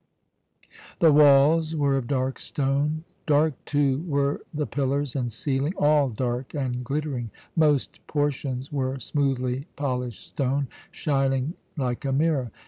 The 0.97 1.11
walls 1.13 1.75
were 1.75 1.95
of 1.95 2.07
dark 2.07 2.39
stone 2.39 3.03
dark, 3.27 3.53
too, 3.65 3.99
were 4.07 4.41
the 4.51 4.65
pillars 4.65 5.15
and 5.15 5.31
ceiling 5.31 5.75
all 5.77 6.09
dark 6.09 6.55
and 6.55 6.83
glittering; 6.83 7.29
most 7.55 7.99
portions 8.07 8.71
were 8.71 8.97
smoothly 8.97 9.67
polished 9.75 10.25
stone, 10.25 10.69
shining 10.89 11.53
like 11.77 12.03
a 12.03 12.11
mirror. 12.11 12.49